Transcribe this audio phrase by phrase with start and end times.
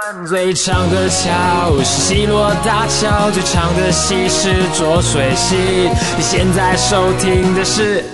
[0.00, 5.56] 湾最长的桥是西螺大桥，最长的溪是浊水溪。
[6.16, 8.04] 你现在收听的是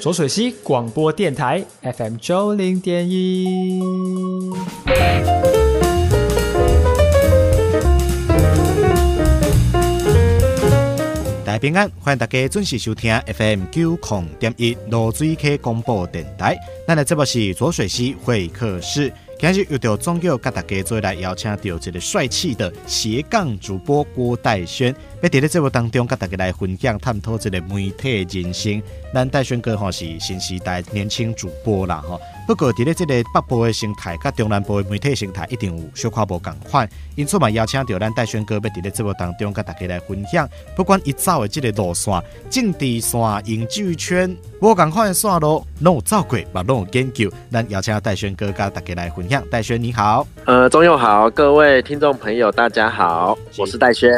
[0.00, 3.90] 浊水溪广播电台 FM 九零点一。
[11.44, 16.56] 大平安，欢迎大家准时收听 FM 九零点一浊水溪广播电台。
[16.86, 19.12] 咱的节目是浊水溪会客室。
[19.38, 28.82] 今日又到总有跟大家做来邀请到一个帅气的斜杠主播郭代轩，要伫咧节目当中甲大家来分享探讨一个媒体人生。
[29.12, 47.28] 咱代轩哥吼是新时代年轻主播啦吼，不过在这个北部的生态甲中南部的媒体生态一定有小可无共款，因此嘛邀请到咱戴轩哥要在节目当中跟大家来分享，不管伊走的这个路线，政治线、影剧圈，无共款的线路，拢有走过，嘛拢有研究。
[47.50, 49.42] 咱邀请戴轩哥跟大家来分享。
[49.50, 54.08] 戴轩你好，呃，中佑好，各位听众朋友大家好，我是戴轩。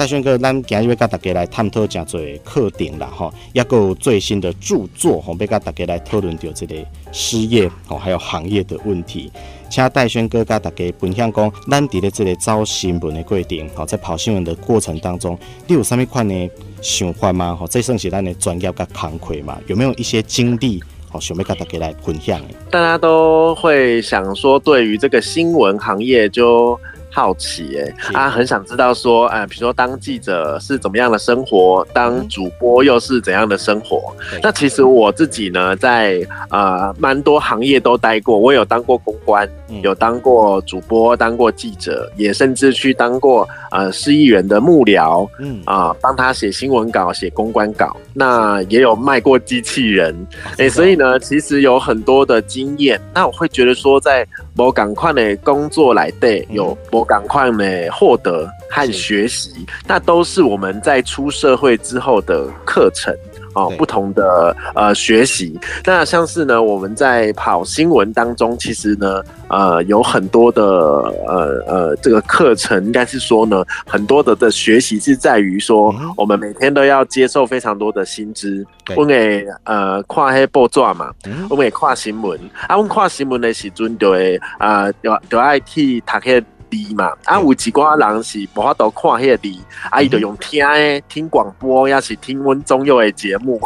[0.00, 6.74] 戴轩哥，咱今日要跟大家来探讨真侪课程啦，吼，也有最新的著作，吼，要跟大家来讨论到这个
[7.12, 9.30] 失业，吼，还有行业的问题。
[9.68, 17.54] 请戴轩哥跟大家分享讲，咱伫咧这个找新闻的过程，吼，在跑新闻的过程当中，你有啥物款的想法吗？
[17.54, 19.58] 吼，这算是咱的专业跟工课嘛？
[19.66, 20.82] 有没有一些经历？
[21.10, 22.40] 好，想要跟大家来分享。
[22.70, 26.80] 大家都会想说，对于这个新闻行业就。
[27.10, 34.14] 好奇哎、欸，啊，很想知道说，呃，比如说当记者是怎么样的生活，当主播又是怎样的生活？
[34.32, 45.60] 嗯、那其实我自己呢，在呃蛮多行业都待过，我有当过公关，嗯、有当过主播，当过记者，也甚至去当过呃市议员的幕僚，嗯。
[45.64, 50.14] 啊，帮他写新闻稿、写公关稿，那也有卖过机器人，
[50.52, 53.00] 哎、欸，所以呢，其实有很多的经验。
[53.14, 54.26] 那我会觉得说，在
[54.60, 56.76] 某赶快的工作来对有。
[57.02, 59.50] 赶快的，获得和学习，
[59.86, 63.16] 那都是我们在出社会之后的课程
[63.54, 65.58] 哦，不同的呃学习。
[65.84, 78.64] 那像是呢，我们在跑新闻当中，其实呢，呃，有很多的呃呃这个课程，应该是说呢，很多的的学习是在于说，我们每天都要接受非常多的新知。
[78.96, 81.12] 我们呃看黑报纸嘛，
[81.48, 82.38] 我们也看新闻。
[82.68, 86.42] 啊，我们看新闻的时阵就会啊，就就爱去读些。
[86.70, 89.48] 字嘛，啊，有几寡人是无法度看迄个字，
[89.90, 93.60] 啊，伊就用听诶，听广播，也是听温中佑的节目。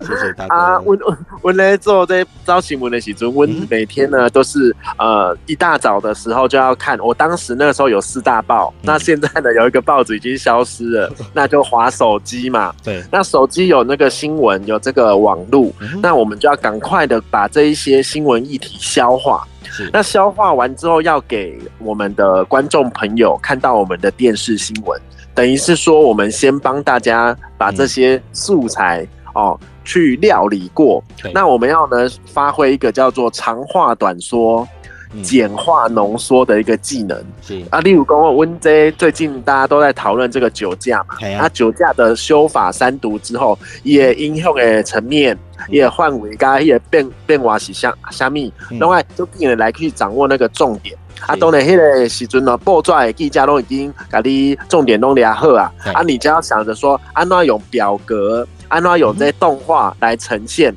[0.00, 0.54] 谢谢大家。
[0.54, 6.98] 啊，温温温咧做这招新闻的时阵，温每天呢都是呃一大早的时候就要看。
[7.00, 12.74] 我当时那个时候有四大报，那现在呢有一个报纸已经消失了， 那就划手机嘛。
[12.82, 13.02] 对。
[13.10, 19.46] 那手机有那个新闻，有这个网路，那我们就要赶快的把这一些新闻议题消化。
[19.92, 25.00] 那消化完之后，要给我们的观众朋友看到我们的电视新闻，
[25.34, 31.02] 等于是说，我们先帮大家把这些素材哦去料理过。
[31.32, 34.66] 那我们要呢发挥一个叫做长话短说。
[35.22, 37.16] 简化浓缩的一个技能。
[37.42, 37.62] 是。
[37.70, 45.36] 啊，例如讲温 J 最近大家都在讨论这个酒驾嘛，啊，啊酒驾的修法三读之后，也影响的层面
[45.68, 50.96] 也范围，加也变变化是虾虾米，另外就病人来去掌握那个重点。
[51.26, 60.74] 啊，当然迄个时阵呢，报纸的记者都已经把你重点弄抓好啊，啊，你只要想着说，安怎用表格，安怎用这些动画来呈现。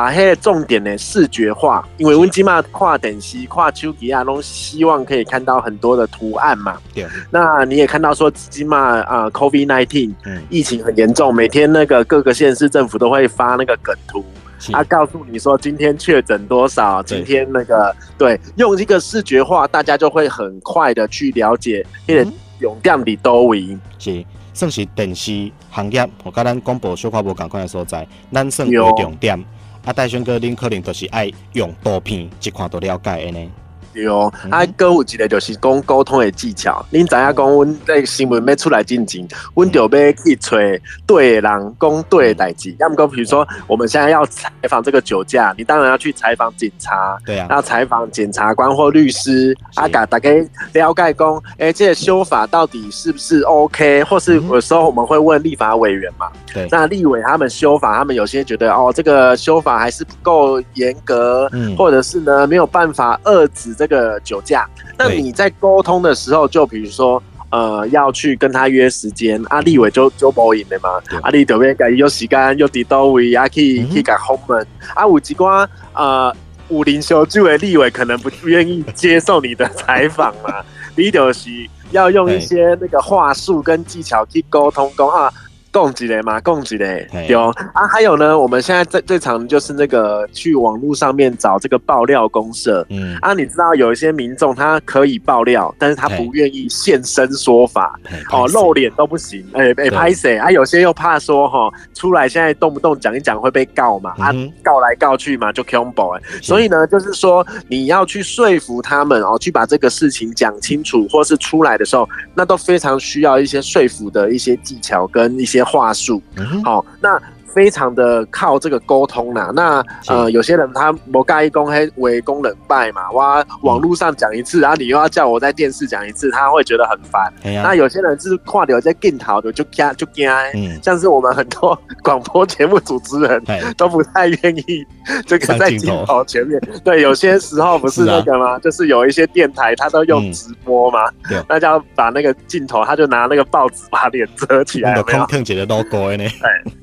[0.00, 6.78] 把黑的重点呢视觉化，因为温基嘛跨等级跨丘吉亚都希望可以看到很多的图案嘛。
[6.94, 10.42] 对，那你也看到说基嘛啊，COVID nineteen，嗯。
[10.48, 14.24] 疫情很严重，每天那个各个县市政府都会发那个梗图，
[14.72, 23.78] 他、啊、告诉你说今天确诊多少，今天那个对，对，用这个视觉化，大家就会很快的去了解那个用电的多维。
[23.98, 24.24] 是，
[24.54, 29.38] 算是电视行业，我跟咱广播小可无共款的所在，咱算为重点。
[29.84, 33.50] 啊，戴轩哥，恁可能就是爱用图片，一看都了解的呢。
[33.92, 36.84] 对哦，啊，搁有一个就是讲沟通的技巧。
[36.92, 40.56] 恁知影讲，阮在新闻要出来进前，阮就要去找
[41.04, 42.72] 对的人讲对的代志。
[42.78, 50.30] 要么讲，比如说我们现在要采访这个酒驾，你当然要去采访警察，对啊，要采访检察官或律师，啊，甲大家
[50.72, 54.04] 了解讲，哎，这个修法到底是不是 OK？
[54.04, 63.74] 或是有时候我们会问立法委员嘛，对，那立委他们修法，他们有些觉得哦，这个修法还是不够严格，嗯，或者是呢没有办法遏制。
[63.80, 64.68] 这个酒驾，
[64.98, 76.30] 那你在沟通的时候，就比如说，呃，要去跟他约时间，阿立伟就就无闲的嘛，阿立这边改有时间又抵到位，也可以去改后门，啊，有几挂呃
[76.68, 80.62] 武林修就的立伟可能不愿意接受你的采访嘛。
[80.94, 81.48] 你就是
[81.90, 85.32] 要用一些那个话术跟技巧去沟通，讲啊。
[85.72, 93.16] 共几类嘛，供给的有啊，还有呢，我们现在最最常就是那个去网络上面找这个爆料公社，嗯。
[93.20, 97.98] 啊，你知道有一些民众他可以爆料，但是他不愿意现身说法，
[98.32, 100.50] 哦，露脸都不行，哎哎拍谁啊？
[100.50, 115.59] 有些又怕说哈、哦，出来现在动不动讲一讲会被告嘛，嗯、啊，告来告去嘛就 combo 哎，所以呢，就是说你要去说服他们哦，去把这个事情讲清楚，或是出来的时候，那都非常需要一些说服的一些技巧跟一些。
[115.62, 116.22] 话术，
[116.64, 117.20] 好，那。
[117.52, 127.20] 非常的靠这个沟通呐，那呃有些人他不介意公黑为公冷拜嘛，哇，网络上讲一次，然后你又要叫我在电视讲一次，他会觉得很烦。
[127.24, 133.42] 啊、那有些人是跨流在镜头的就惊就惊，嗯，像是我们很多广播节目主持人
[133.76, 134.86] 都不太愿意
[135.26, 136.60] 这个在镜头前面。
[136.84, 138.50] 对，有些时候不是 那个吗？
[138.50, 145.26] 是啊、就是有一些电台他都用直播嘛，嗯、那就要把那个镜头，他就拿那个报纸把脸遮起来，有没有？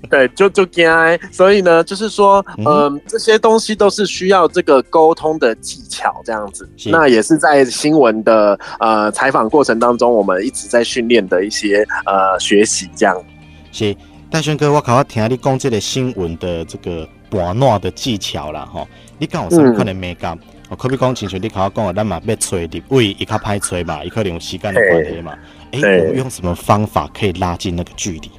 [0.10, 0.57] 对对，就。
[0.58, 0.90] 就惊，
[1.32, 6.68] 所以呢，就是说，嗯、呃，这些东西都是需要这个沟通的技巧，这样子。
[6.86, 13.16] 那也是在新闻的呃采访过程当中，我们一直在训练的一些呃学习，这样。
[13.72, 13.96] 是，
[14.32, 18.84] 大轩哥，我刚刚听你讲这个新闻的这个判断的技巧啦，哈，
[19.20, 20.36] 你讲有什么可能没讲？
[20.70, 25.38] 我可比讲，亲像你刚刚讲的，咱嘛要吹的，为一卡拍吹嘛，一可能有时间的关系嘛。
[25.72, 28.32] 哎对，我、欸、用什么方法可以拉近那个距离？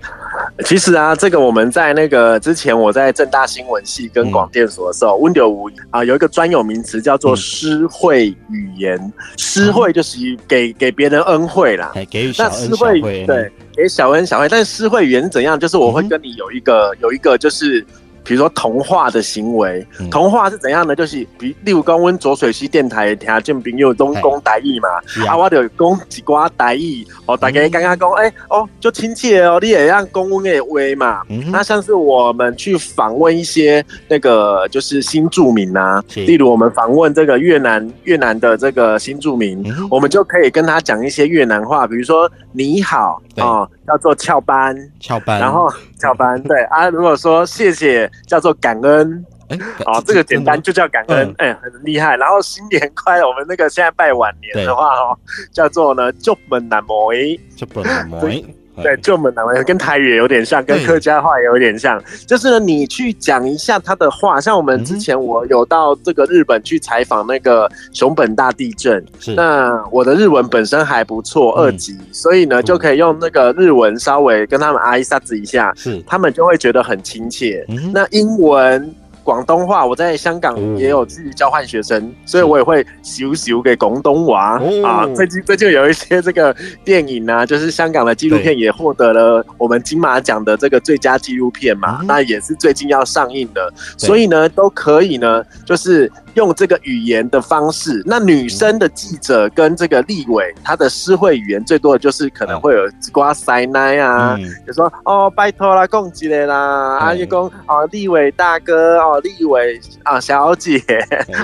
[0.65, 9.13] 其实啊，这个我们在那个之前，我在正大新闻系跟广电所的时候，Windows 啊有一个专有名词叫做诗惠语言。
[9.37, 13.01] 施惠就是给给别人恩惠啦，给予小恩小惠。
[13.27, 14.49] 对，给小恩小惠。
[14.49, 15.59] 但是施惠语言是怎样？
[15.59, 17.85] 就是我会跟你有一个有一个就是。
[18.29, 20.95] 比如说同化的行为，同化是怎样呢？
[20.95, 24.89] 就是比例如讲，阮浊水溪电台听见朋友都讲台语嘛，
[25.27, 31.23] 啊，我就讲几挂台语，哦，大家刚刚讲，哎，哦，就亲切哦，你也让公温的威嘛。
[31.51, 43.67] 那像是我们去访问一些那个就是新住民啊，例如我们访问这个越南越南的这个新住民，我们就可以跟他讲一些越南话，比如说你好啊。
[43.89, 46.91] 叫做翘班，翘班，然后翘班，对啊。
[46.91, 52.15] 如果说谢谢，叫做感恩，哎、欸，哦，这个简单就叫感恩，哎、嗯欸，很厉害。
[52.19, 55.19] 然后新年快乐，我们那个现在拜晚年的话，哦，
[55.51, 57.15] 叫做呢，祝本南摩，
[57.57, 58.45] 就本南梅。
[58.83, 62.03] 对，就我们南湾跟台语也有点像，跟客家话也有点像。
[62.27, 69.05] 就是呢，你去讲一下他的话，像我们之前我有到这个日本去采访那个熊本大地震，
[69.37, 77.65] 那我的日文本身还不错，二级，嗯、所以呢就可以用那个日文稍微跟他们阿伊萨子一下，是他们就会觉得很亲切。
[77.69, 78.95] 嗯、那英文。
[79.29, 85.07] 广东话，我在香港也有去交换学生，嗯、所以我也会修修给广东话、哦、啊。
[85.15, 96.11] 最近最近有一些这个电影啊，就是香港的纪录片也获得了我们金马奖的这个最佳纪录片嘛，那也是最近要上映的，所以呢都可以呢，就是。
[96.35, 110.83] 用这个语言的方式，那女生的记者跟这个立委，她的私会语言最多的就是可能会有瓜塞奶啊，就说哦拜托啦，共济的啦，啊就讲哦立委大哥哦立伟啊小姐，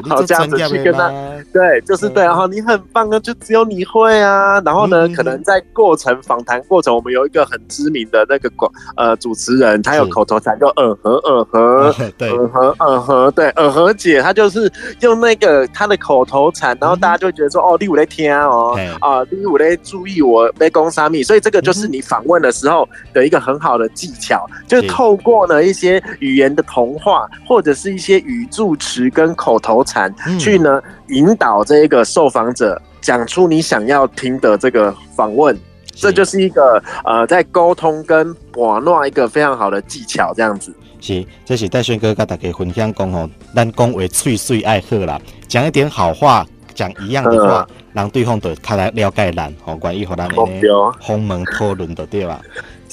[0.08, 1.10] 好这样子去跟他，
[1.52, 14.70] 对，就是对，然后你很棒啊，就只有你会啊，然后呢，可能在过程访谈过程，我们有一个很知名的那个广呃主持人，他有口头禅，就嗯哼嗯哼，对，嗯哼嗯哼，对，嗯哼姐，她就是。
[15.00, 24.88] 用那个他的口头禅，然后大家就会觉得说：“哦，立伟在听哦，啊，立伟在注意我被攻杀密。”所以这个就是你访问的时候的一个很好的技巧，就是。
[24.88, 35.58] 透过呢一些语言的同化，或者是一些语助词跟口头禅，去呢引导这一个受访者讲出你想要听的这个访问。
[35.96, 40.74] 这就是一个呃，在沟通跟玩弄一个非常好的技巧，这样子。
[41.00, 46.44] 是，这是戴轩哥跟大家分享讲哦，咱讲话碎碎爱好啦，讲一点好话，
[46.74, 50.34] 讲一样的话，嗯、让对方都较来了解咱，哦，关于和咱的
[50.98, 52.40] 鸿门讨论的对吧？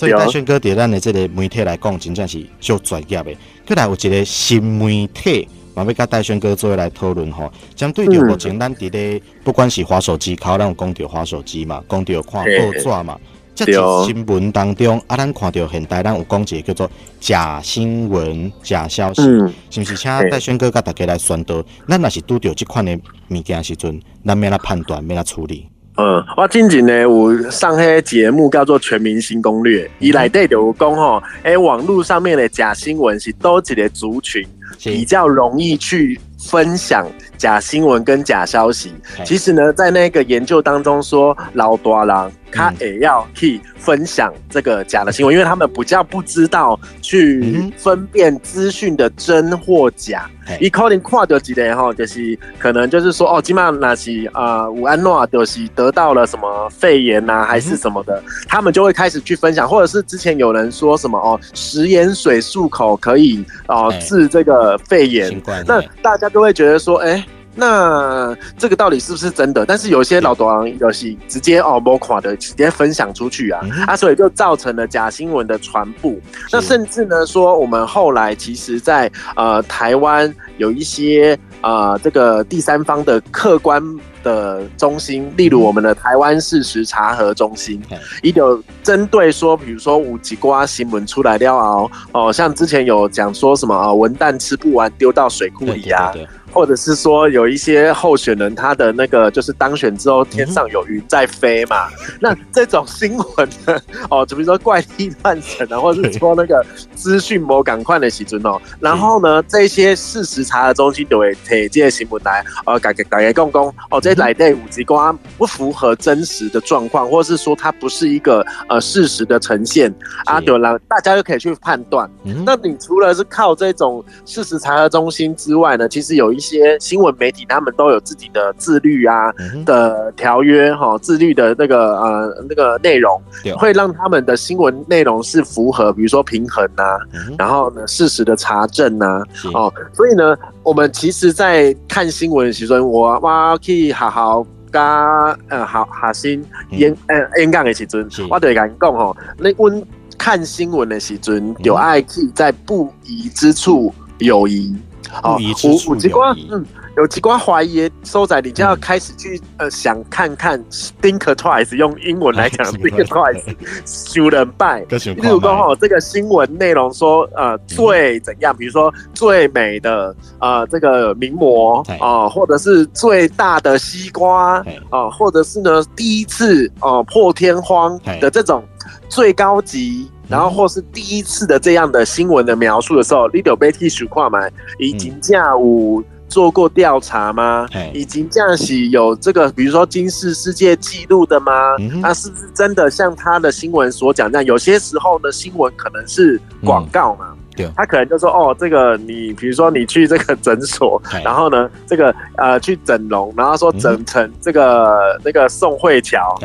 [0.02, 3.32] 所以戴轩哥对咱的这个媒体来讲，真正是就专业的。
[3.68, 13.16] 再来有一个新媒体，嘛要跟戴轩哥做来讨论吼，针对着目前咱伫咧，不管是滑手机，靠咱有讲到滑手机嘛，讲到看报纸嘛。
[13.54, 19.96] 这则新闻当中，啊，咱看到现代，咱有讲一个叫做假新闻、假消息，嗯、是不是？
[19.96, 25.68] 请戴轩哥甲大家来宣导，咱若是拄着这款的物件时阵，咱免来判断，免来处理。
[26.04, 34.44] 嗯，我最近呢，有上迄节目叫做《全明星攻略》，伊内底就有讲吼，哎，网络上面的假新闻是多一个族群
[34.84, 37.06] 比较容易去分享。
[37.42, 38.94] 假新闻跟假消息。
[39.26, 50.30] 其实呢，在那个研究当中说，老多郎他也要去分享这个假的新闻，因为他们比较不知道去分辨资讯的真或假。
[50.60, 67.26] 一可能看到几个哈，就是可能就是说哦，今晚那是啊，武安诺就是得到了什么肺炎呐、啊，还是什么的，他们就会开始去分享，或者是之前有人说什么哦，食盐水漱口可以哦治这个肺炎，那大家都会觉得说，哎、欸。
[67.56, 69.66] 那这个到底是不是真的？
[69.66, 76.14] 但是有些老多人有些直接哦，某款的直接分享出去啊，嗯、啊，所以就造成了假新闻的传播。
[76.52, 83.82] 那甚至呢，说我们后来其实在，在呃台湾有一些呃这个第三方的客观
[84.22, 87.82] 的中心，例如我们的台湾事实查核中心，
[88.22, 96.14] 也、嗯、有针对说，比如说五级瓜新闻出来了哦，哦，像之前有讲说什么啊，文旦吃不完丢到水库里啊。
[96.52, 101.88] 或者是说有一些候选人，他的那个就是当选之后天上有云在飞嘛，
[102.20, 103.80] 那这种新闻呢，
[104.10, 119.94] 哦，就比如说怪力乱神啊，或者是说那个资讯某赶快的时阵哦，然后呢，这些事实查核中心就会贴这些新闻来，呃，改改改改公公哦，这来对五级公安不符合真实的状况，或者是说它不是一个呃事实的呈现
[120.26, 122.10] 啊，对了，大家就可以去判断。
[122.46, 129.32] 那你除了是靠这种事实查核中心之外呢，其实有一一些新闻媒体，他们都有自己的自律啊
[129.66, 133.22] 的条约哈，自律的那个呃那个内容，
[133.58, 136.98] 会让他们的新闻内容是符合，比如说平衡呐、啊，
[137.38, 149.72] 然后呢事实的查证呐、啊，哦，所以呢，我们其实，在看新闻的时候，我我可以好好加呃好好心演呃演讲的时阵，我对讲讲吼，那我
[150.18, 154.76] 看新闻的时阵，有爱去在不疑之处有疑。
[155.24, 156.66] 哦，有有几关，嗯，
[156.98, 160.64] 有几关怀疑的所在，你就要开始去呃想看看
[161.02, 164.80] ，think twice，用英文来讲，think twice，想两摆。
[164.90, 178.64] 例如说哦，这个新闻内容说呃最怎样，比如说最美的呃这个名模啊，或者是最大的西瓜啊，或者是呢第一次哦破天荒的这种
[179.10, 180.10] 最高级。
[180.32, 184.40] 然后或是第一次的这样的新闻的描述的时候，你有被替数跨吗？
[184.80, 187.68] 已经下午做过调查吗？
[187.94, 191.76] 已经这样是有这个，比如说金氏世界纪录的吗？
[192.02, 194.46] 那是不是真的像他的新闻所讲这样？
[194.46, 206.40] 有些时候呢，新闻可能是广告嘛，对，他可能就说哦，这个你比如说你去这个诊所，然后呢，这个呃去整容，然后说整成这个那个宋慧乔。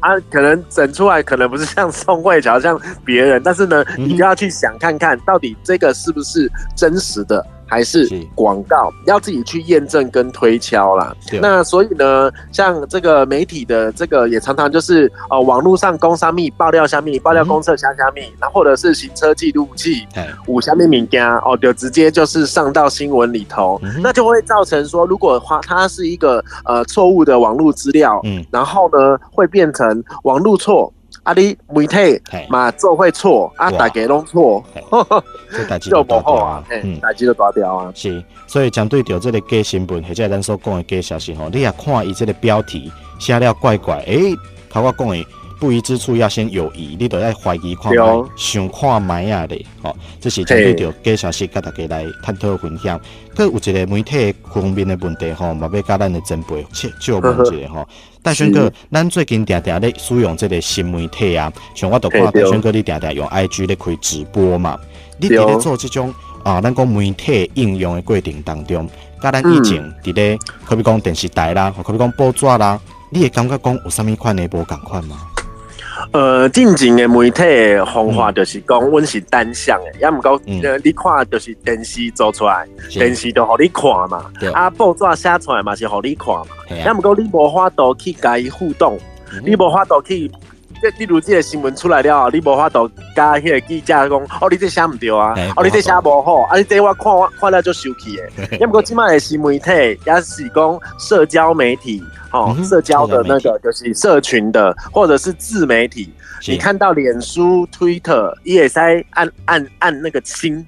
[0.00, 7.44] 啊，可能整出来可能不是像宋慧乔像别人，但是呢，你就要去想看看到底这个是不是真实的。
[7.68, 11.14] 还是广告，要自己去验证跟推敲啦。
[11.40, 20.06] 那所以呢，像这个媒体的这个也常常就是呃，网络上公虾米爆料虾米爆料公测虾虾米，那、嗯、或者是行车记录器
[20.46, 30.92] 五虾米名家哦，就直接就是上到新闻里头、嗯，那就会造成说，如果话它是一个呃错误的网络资料，嗯，然后呢会变成网络错。
[31.28, 31.34] 啊！
[31.36, 32.18] 你媒体
[32.48, 34.64] 嘛做会错啊，大家拢错，
[35.52, 37.92] 这代志就大条啊，嗯，代志就大条啊。
[37.94, 44.36] 是，所以针对着这个假新闻或者咱所讲的假消息吼，你也看伊这个标题写了怪怪，诶、欸，
[44.70, 45.26] 头我讲的
[45.60, 48.04] 不一之处要先有疑，你都要怀疑看卖，
[48.36, 53.00] 想看卖啊咧，吼，这是针对着假消息，跟大家来探讨分享。
[53.34, 57.86] 佢有一个媒体方面的问题吼，嘛要甲咱的前辈切就问一下吼。
[58.22, 64.78] 戴轩哥，咱最近定定咧使用这个新媒体啊，像我都看大轩哥你定定用 IG 咧开直播嘛，
[65.18, 68.88] 你伫咧做这种啊，咱讲媒体应用的过程当中，
[69.20, 75.16] 甲咱以前伫咧，可比讲电视台啦，可比讲报纸啦，你会感觉讲有啥物款的无共款吗？
[76.12, 88.98] 呃，进前的媒体的方法就是讲，阮是单向的，也毋过，呃，你看就是电视做出来，电视就互你看嘛，啊，报纸写出来嘛是互你看嘛，也毋过你无法度去甲伊互动，
[89.32, 90.30] 嗯、你无法度去，
[90.80, 99.70] 即例如这个新闻出来了，你无法度甲迄个记者讲，哦，你这写毋对啊，哦，你这写无好，啊，你这我看我看了就生气诶，也毋讲即卖的新媒体，
[100.06, 102.02] 也是讲社交媒体。
[102.30, 106.12] 哦、嗯，社交的那个就是社群的，或者是自媒体。
[106.46, 110.64] 你看到脸书、Twitter，也在按按按那个亲，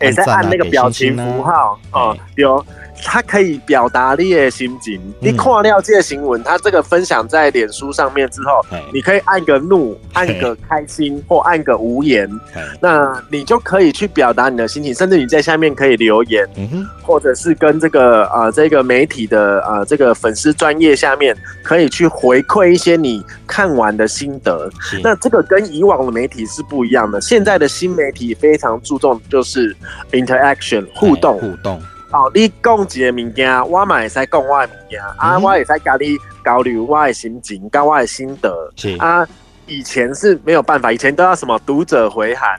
[0.00, 1.78] 也在按那个表情符号。
[1.92, 2.64] 哦，有
[3.04, 5.00] 它可以表达你的心情。
[5.20, 12.28] 你看了这个新闻，它这个分享在脸书上面之后，你可以按个怒，按个开心，或按个无言，
[12.80, 16.48] 那你就可以去表达你的心情，甚至你在下面可以留言，
[17.02, 24.70] 或者是跟这个呃这个媒体的呃这个粉丝专业下面可以去回馈一些你看完的心得。
[25.02, 29.76] 那这个跟以往的媒体是不一样的，现在的新媒体非常注重就是
[30.12, 31.38] interaction 互动。
[31.38, 31.80] 互动。
[32.12, 32.84] 哦，你讲一个物
[33.32, 38.72] 件，我嘛会使讲我的物件，嗯、啊，我会使跟你交流我的心情，跟我的心得。
[38.76, 39.26] 是啊，
[39.66, 42.56] 以前是没有办法，以前都要什么读者回函，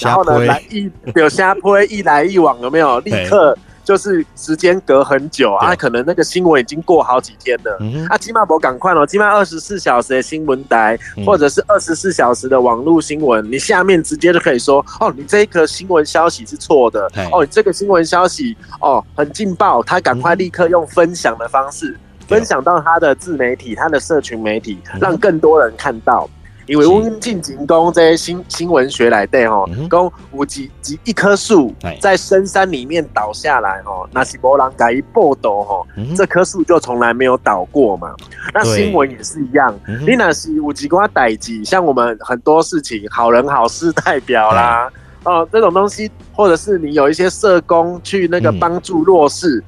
[0.00, 3.56] 然后呢来一 有下坡一来一往，有没有立刻？
[3.88, 7.78] 就是时间隔很久啊，可能那个新闻已经过好几天了。
[7.80, 26.28] 嗯、啊，金马博赶快哦，金马二十四小时的新闻台，嗯、或者是二十四小时的网络新闻，你下面直接就可以说哦，你这一个新闻消息是错的，哦，你这个新闻消息哦很劲爆，他赶快立刻用分享的方式、嗯、分享到他的自媒体、他的社群媒体，嗯、让更多人看到。
[26.68, 38.14] 因为我们进行讲这些新新闻学来对吼，讲有几几一棵树在深山里面倒下来吼，那是没人敢报道吼，这棵树就从来没有倒过嘛。
[38.52, 39.74] 那新闻也是一样，
[40.06, 44.90] 你那是有几挂代志，像我们很多事情，好人好事代表啦，
[45.24, 49.64] 哦这种东西，或者是你有一些社工去那个帮助弱势。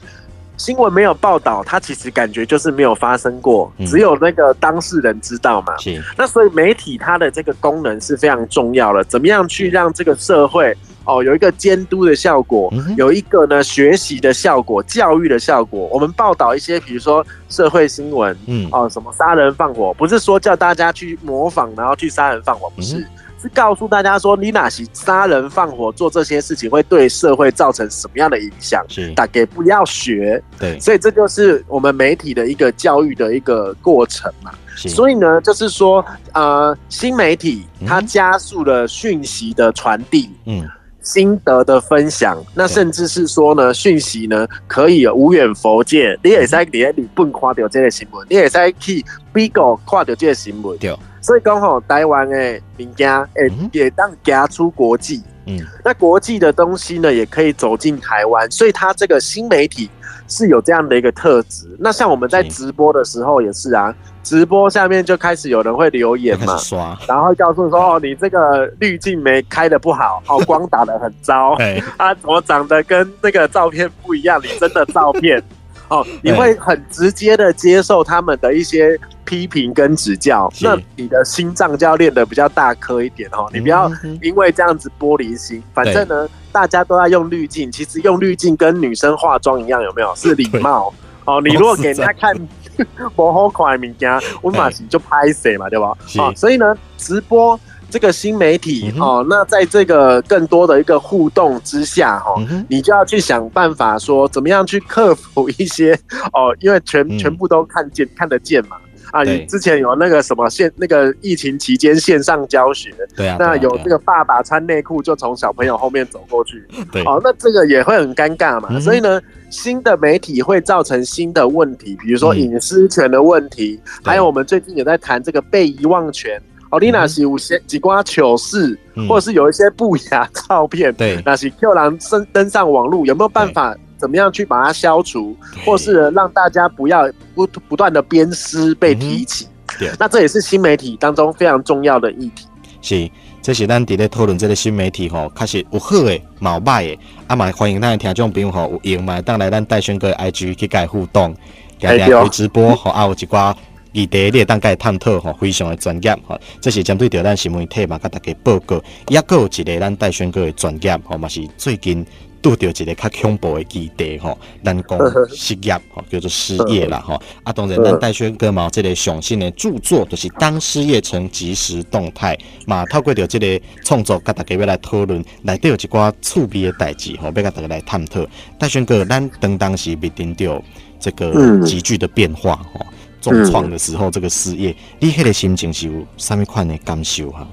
[0.60, 5.74] 新闻没有报道，它其实感觉就是没有发生过，只有那个当事人知道嘛。
[5.78, 6.02] 是。
[6.18, 10.76] 那所以媒体它的这个功能是非常重要的，怎么样去让这个社会
[11.06, 15.88] 哦有一个监督的效果，有一个呢学习的效果、教育的效果。
[15.90, 23.02] 我们报道一些比如说社会新闻，嗯，哦什么杀人放火，不是说叫大家去模仿然后去杀人放火，不是。
[23.40, 28.84] 是告诉大家说，你哪些杀人放火做这些事情会对社会造成什么样的影响？
[28.88, 30.42] 是，大家不要学。
[30.58, 34.52] 对，所以这就是我们媒体的一个教育的一个过程嘛。
[34.76, 36.04] 是，所以呢，就是说，
[36.34, 40.68] 呃，新媒体它加速了讯息的传递，嗯，
[41.02, 50.76] 心得的分享，那甚至是说呢，讯息呢可以无远佛界，你也在连日本看到这个新闻，你也在去美国看到这个新闻。
[50.78, 50.94] 对。
[51.20, 59.90] 所以刚好台湾的名家诶，也当夹出国际，嗯，那国际的东西呢，也可以走进台湾，所以它这个新媒体
[60.28, 61.66] 是有这样的一个特质。
[61.78, 66.56] 那像我们在直播的时候也是啊，直播下面就开始有人会留言嘛，
[67.06, 71.56] 然后告诉说哦，你这个滤镜没开的不好，哦， 光打的很糟，
[71.98, 74.40] 啊，怎么长得跟那个照片不一样？
[74.42, 75.42] 你真的照片。
[75.90, 83.48] 哦， 你会很直接的接受他们的一些批评跟指教，那你的心脏就要练得比较大颗一点哦。
[83.52, 83.90] 你不要
[84.22, 90.14] 因为这样子玻璃心，反正呢，大家都在用滤镜，其实用滤镜跟女生化妆一样，有没有？
[90.16, 90.92] 是礼貌
[91.26, 91.40] 哦。
[91.44, 92.34] 你如果给人家看
[93.14, 95.92] 不好看的物件，我马上就拍谁嘛，对吧？
[96.18, 97.58] 啊，所以呢，直播。
[97.90, 102.34] 这个新媒体哦，那在这个更多的一个互动之下哈，
[102.68, 105.92] 你就要去想办法说怎么样去克服一些
[106.32, 108.76] 哦，因为全全部都看见看得见嘛。
[109.10, 126.40] 啊，你之前有那个什么线那个疫情期间线上教学，对啊，那有这个爸爸穿内裤就从小朋友后面走过去，对，哦，那这个也会很尴尬嘛，所以呢，新的媒体会造成新的问题，比如说隐私权的问题，还有我们最近也在谈这个被遗忘权。
[126.70, 128.78] 哦，你那是有些几挂糗事，
[129.08, 139.48] 或者是有一些不雅照片，对，那是突然登登上网络，有没有办法怎么样去把它消除，或是让大家不要不不断的鞭尸被提起？
[139.80, 142.46] 对，那这也是新媒体当中非常重要的议题。
[142.80, 143.10] 是，
[143.42, 151.34] 这是咱伫咧讨论这个新媒体吼，确实有好的，嘛有歹的，啊嘛欢迎咱的听众朋友吼有用嘛，当来咱戴轩哥 IG 去甲伊互动，
[151.80, 153.52] 加加开直播吼，啊有一寡。
[153.92, 158.80] 议题你会当甲伊探讨吼，非常的专业吼，这是针对着咱新闻体嘛，甲大家报告。
[159.08, 162.06] 也阁有一个咱戴轩哥的专业吼，嘛是最近
[162.42, 164.98] 拄着一个较恐怖的议题吼，咱讲
[165.34, 167.20] 失业吼，叫做失 业啦吼。
[167.42, 178.24] 啊，当然咱戴轩哥嘛，这个上新的著作就是当失业成即时动态嘛，透过着这个创作，甲大家要来讨论，内底有一寡趣味的代志吼，要甲大家来探讨。
[178.58, 180.62] 戴轩哥，咱当当时面临着
[181.00, 182.80] 这个急剧的变化吼。
[183.20, 187.46] 重创的时候，这个失业，你迄个心情是有什么款的感受哈？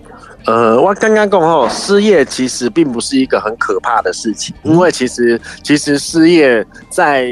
[0.46, 7.30] 呃，我刚刚讲哦，失业其实并不是一个很可怕的事情，因为其实其实失业在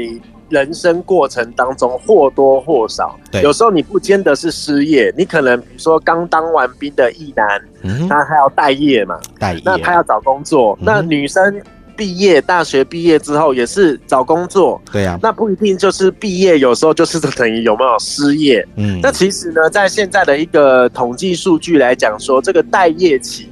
[0.50, 11.62] 人生过程当中或多或少，有时候你不见得是失业，你可能比如说刚当完兵的役男，嗯，他还要待业嘛，待业，那他要找工作，嗯、那女生。
[11.96, 18.66] 毕业，大学毕业之后也是找工作，对呀、啊，那不一定就是毕业，有时候就是等于有没有失业。
[18.76, 23.48] 嗯，那其实呢，在现在的一个统计数据来讲，说这个待业期。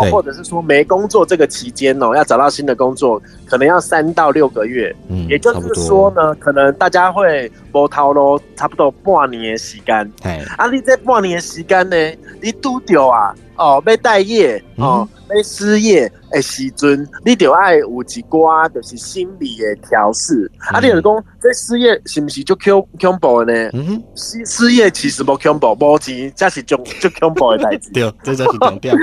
[0.00, 4.94] 哦，或者是说没工作这个期间哦，要找到新的工作，可能要三到六个月。
[5.08, 10.12] 嗯，也就是说呢，可能大家会波涛咯，差不多半年的时间。
[10.22, 11.96] 哎，啊，你这半年的时间呢，
[12.40, 20.50] 你拄着啊，哦，要待业哦，要失业的时阵，你就要有一寡就是心理的调适。
[20.58, 23.70] 啊，你就是讲这失业是不是就恐恐怖的呢？
[23.74, 27.90] 嗯哼，失失业其实不恐怖，无钱才是最最恐怖的代志。
[27.94, 28.94] 对，这才是重点。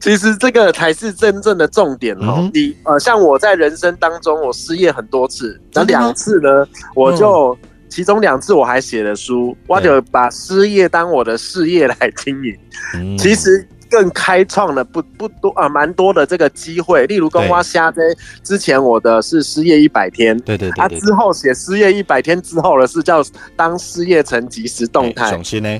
[0.00, 2.36] 其实这个才是真正的重点哦。
[2.38, 12.56] 嗯、你呃，像我在人生当中，我失业很多次，那两次呢，我就、嗯、其中两次我还写了书，我就把失业当我的事业来经营。
[12.94, 13.66] 嗯、其实。
[13.90, 17.06] 更开创了不不多啊，蛮多的这个机会。
[17.06, 18.02] 例如，跟我瞎在
[18.42, 20.76] 之前，我的是失业一百天，对对对，对。
[20.76, 23.24] 他、啊、之后写失业一百天之后的是叫
[23.56, 25.34] 当失业成即时动态。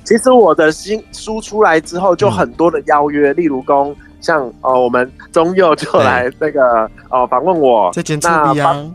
[0.06, 3.30] 其实我的新书出来之后，就很多的邀约。
[3.32, 8.90] 嗯、例如，公像哦，我们中佑就来那个哦访问我，在那。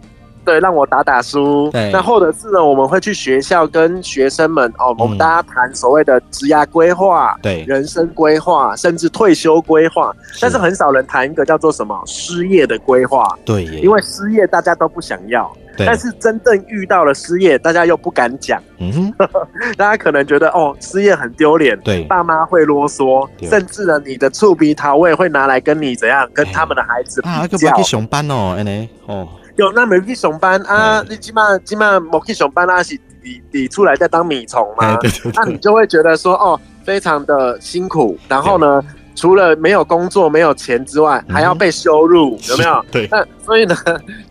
[0.45, 1.69] 对，让我打打书。
[1.71, 10.13] 对，那或者是呢，我们会去学校跟学生们哦，我们大家谈所谓的职业规划、对、嗯，人生规划，甚至退休规划。
[10.41, 13.25] 但是很少人谈一个叫做什么失业的规划。
[13.45, 15.49] 对，因为失业大家都不想要。
[15.75, 18.61] 对，但是真正遇到了失业，大家又不敢讲。
[18.79, 19.13] 嗯哼，
[19.77, 21.79] 大家可能觉得哦，失业很丢脸。
[21.81, 27.69] 对，爸妈会啰嗦，甚至呢，你的厝边头尾会拿来跟你怎样跟他们的孩子比较。
[27.69, 28.55] 啊，去上班哦，
[29.07, 29.27] 哦。
[29.55, 31.03] 有那没去上班啊？
[31.07, 34.97] 你起码起码没去上班啊，是你你出来在当米虫嘛？
[35.35, 38.17] 那你就会觉得说哦，非常的辛苦。
[38.27, 38.83] 然后呢，
[39.15, 42.85] 除了没有工作、没有钱之外，还要被羞辱，有没有？
[42.91, 43.07] 对。
[43.11, 43.75] 那所以呢，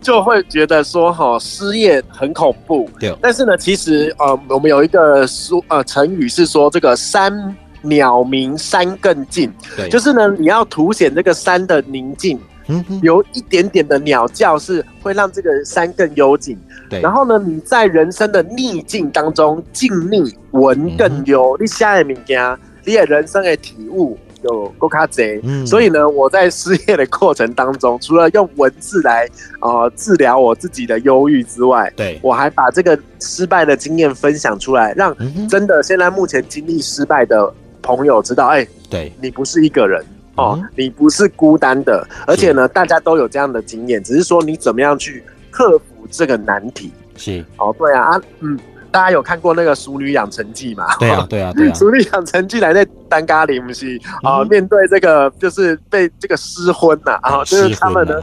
[0.01, 2.89] 就会觉得说哈，失业很恐怖。
[2.99, 3.15] 对。
[3.21, 9.51] 但是呢，其实呃，我们有一个说呃成语是说这个山鸟鸣，山更静。
[9.75, 9.89] 对。
[9.89, 12.39] 就是呢，你要凸显这个山的宁静。
[12.67, 16.57] 嗯，有一点点的鸟叫是会让这个山更幽静。
[16.89, 21.57] 对，然后呢，你在人生的逆境当中，静逆文更幽。
[21.59, 25.39] 你下一名家，你的人生的体悟有够卡贼。
[25.43, 29.27] 嗯，所以呢，我在失业的过程当中，除了用文字来
[29.61, 35.15] 呃治疗我自己的忧郁之外，对，我还把这个失败的经验分享出来，让
[35.49, 40.03] 真的现在目前经历失败的朋友知道，哎，对，你不是一个人。
[40.35, 46.91] 哦，你不是孤单的，而且呢，大家都有这样的经验，只是说你怎么样去克服这个难题。
[47.15, 48.57] 是哦，对啊，啊，嗯，
[48.93, 50.85] 大家有看过那个《熟女养成记》吗？
[50.99, 58.21] 对啊，对啊，对啊，《熟女养成记》来在丹咖喱姆西啊，面对这个就是被这个失婚呐，啊，就是他们的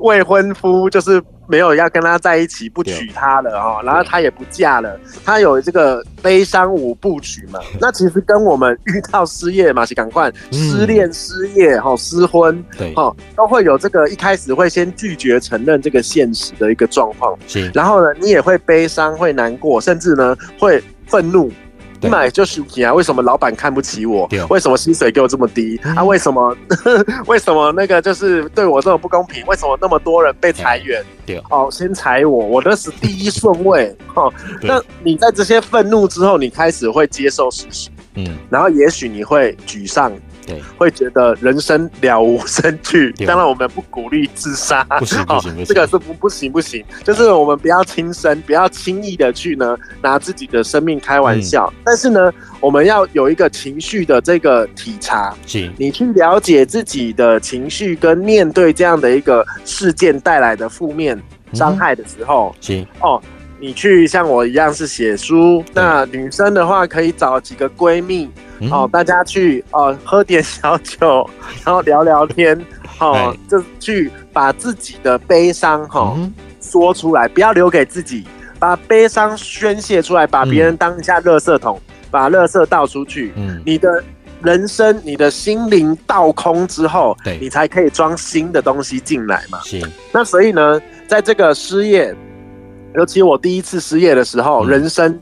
[0.00, 1.20] 未婚夫就是。
[1.50, 4.98] 没有要跟他在一起，不娶她了哈，然后她也不嫁了。
[5.24, 7.58] 她有这个悲伤五部曲嘛？
[7.80, 17.36] 那其实跟我们遇到失业嘛，是赶快失恋、失业哈、失婚，对哈，都会有这个一开始会先拒绝承认这个现实的一个状况。
[17.48, 21.50] 是，然后呢，你也会悲伤、会难过，甚至呢会愤怒。
[22.02, 22.92] 你买就是你啊？
[22.92, 24.28] 为什么老板看不起我？
[24.48, 25.76] 为什么薪水给我这么低？
[25.96, 26.02] 啊？
[26.04, 26.56] 为什么？
[27.26, 29.44] 为什么那个就是对我这么不公平？
[29.46, 31.04] 为什么那么多人被裁员？
[31.50, 33.94] 哦，先裁我，我那是第一顺位。
[34.14, 34.32] 哦，
[34.62, 37.88] 那你在这些愤怒之后，你开始会接受事实。
[38.14, 40.12] 嗯，然后也许你会沮丧。
[40.50, 43.12] 对，会觉得人生了无生趣。
[43.26, 44.84] 当然，我们不鼓励自杀。
[44.98, 46.84] 不行不行，这个是不不行不行。
[47.04, 51.72] 就是我们不要轻生，不要轻易的去呢拿自己的生命开玩笑。
[51.84, 55.34] 但是呢，我们要有一个情绪的这个体察。
[55.46, 61.20] 是，你去了解自己的情绪，跟面对这样的一个事件带来的负面
[61.52, 63.22] 伤害的时候，是哦，
[63.60, 65.62] 你去像我一样是写书。
[65.74, 68.28] 那女生的话，可以找几个闺蜜。
[68.70, 71.28] 哦，大家去哦，喝点小酒，
[71.64, 72.58] 然后聊聊天，
[72.98, 78.26] 哦，就去把自己的悲伤哈、哦、说出来，不要留给自己，
[78.58, 83.32] 把悲伤宣泄出来，把别人当一下垃圾桶，把垃圾倒出去。
[83.34, 84.04] 嗯，你的
[84.42, 89.58] 人生，你的心灵倒空之后，对，你才可以装新的东西进来嘛。
[89.64, 89.80] 是。
[90.12, 92.14] 那所以呢，在这个失业，
[92.94, 95.18] 尤其我第一次失业的时候，嗯、人生。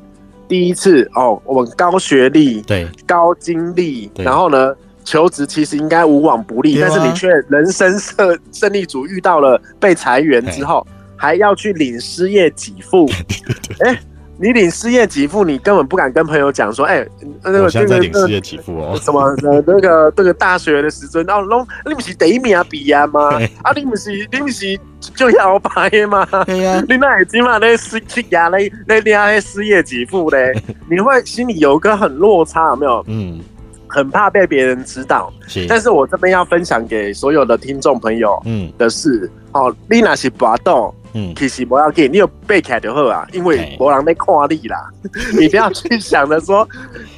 [0.48, 13.06] 第一次哦，我们高学历，对，高经历，然后呢，求职其实应该无往不利，但是你却人生胜胜利组遇到了被裁员之后，还要去领失业给付，
[13.84, 14.00] 哎，
[14.40, 17.08] 你领失业给付，你根本不敢跟朋友讲说，哎、欸，
[17.42, 23.30] 那个我现在在领失业给付哦，什么呃那个这个大学的时阵，然后拢你不是第一名啊毕业吗？
[23.62, 24.78] 啊，你不是你不是
[25.16, 26.24] 就要拍吗？
[26.46, 30.52] 对呀、啊，你那起码那失去压那那那失业给付嘞，
[30.88, 33.04] 你会心里有一个很落差，有没有？
[33.08, 33.40] 嗯，
[33.88, 35.32] 很怕被别人知道。
[35.48, 40.94] 是，但是我这边要分享给所有的听众朋友，嗯，的是，哦，你那是拔豆。
[41.18, 44.88] 嗯，其实不要紧，你有背起来就好啊，因为博人在看你啦。
[45.36, 46.68] 你不要去想着说，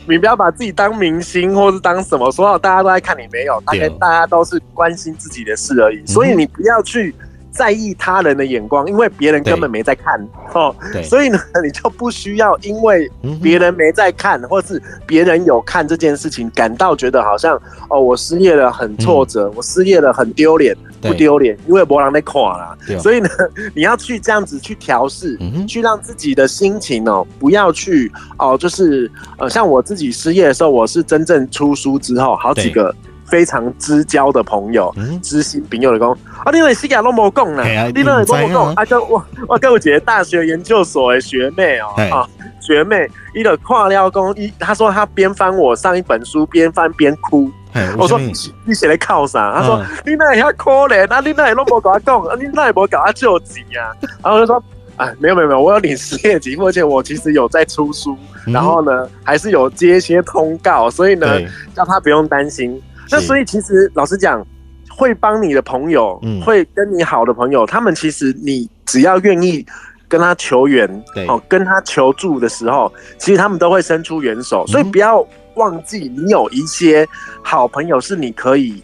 [0.09, 6.03] 你不要把自己当明星或是当什么，所有大家都在看你，没有，大概大家都是关心自己的事而已。
[6.07, 7.15] 所以你不要去
[7.51, 10.21] 在意他人的眼光，因为别人根本没在看
[10.55, 10.75] 哦。
[11.03, 13.11] 所以呢， 你就不需要因为
[13.43, 20.77] 别人没在看，或是别人有看这件事情，感到觉得好像哦，我失业了很挫折，我失业了很丢脸。
[21.03, 22.77] 不丢脸，因为博朗在垮啦。
[22.99, 23.29] 所以呢，
[23.75, 32.95] 你要去这样子去调试，嗯，去让自己的心情哦，不要去哦，就是呃，像我自己失业的时候，我是真正出书之后，好几个
[33.31, 36.11] 非常知交的朋友，知心朋友的讲
[36.45, 37.62] 啊，你那失业都没讲呢，
[37.95, 42.29] 你那都没讲，啊，跟我我跟我姐姐大学研究所的学妹哦，啊，
[42.61, 47.51] 学妹，一个跨了工，一他说他边翻我上一本书，边翻边哭。
[47.97, 49.55] 我说你写来靠啥？
[49.55, 53.95] 他说、嗯、你那也可怜啊，你那也拢无跟我讲， 啊，你那也无跟我救急啊。
[54.21, 54.61] 然后我就说，
[54.97, 58.16] 哎，没有没有没有，我有领失业给付，而且我其实有在出书，
[58.47, 61.38] 嗯、然后呢，还是有接一些通告，所以呢，
[61.73, 62.83] 叫他不用担心。
[63.11, 64.46] 那所以其实老实讲，
[64.88, 69.64] 会帮你的朋友，嗯，会跟你好的朋友，他们其实你只要愿意
[70.09, 70.88] 跟他求援，
[71.29, 75.27] 哦，跟他求助的时候，其实他们都会伸出援手，所以不要。
[75.57, 77.07] 忘记你有一些
[77.42, 78.81] 好朋友是你可以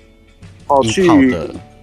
[0.67, 1.07] 哦去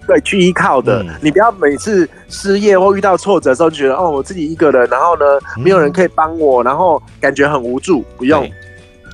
[0.06, 5.24] 对去依靠的，嗯，你不要每次失业或遇到挫折的时候就觉得哦我自己一个人，然后呢
[5.56, 8.04] 没有人可以帮我，然后感觉很无助。
[8.18, 8.48] 不用，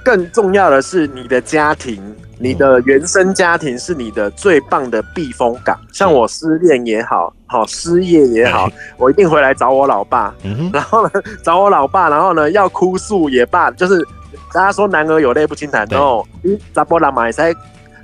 [0.04, 2.02] 更重要的是你的家庭，
[2.38, 5.78] 你的原生家庭是你的最棒的避风港。
[5.92, 10.34] 像我失恋也好，好失业也好，我一定回来找我老爸，
[10.72, 11.10] 然后呢
[11.42, 14.06] 找我老爸，然后呢要哭诉也罢，就是。
[14.52, 17.40] 大家说男儿有泪不轻弹，然后你查甫人嘛会使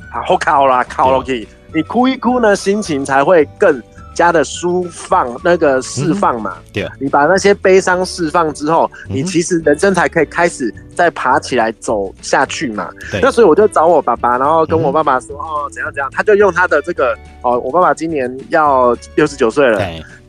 [0.09, 3.83] 好靠啦，靠落去，你哭一哭呢，心情才会更
[4.17, 6.57] 加的舒放，那个释放嘛。
[6.73, 12.91] 对、嗯，你把那些悲伤释放之后，你其实人生才可以开始再爬起来走下去嘛。
[13.13, 19.79] 对，那所以我就找我爸爸，然后跟我爸爸说、嗯、哦，怎样怎样，他就用他的这个哦，我爸爸今年要六十九岁了，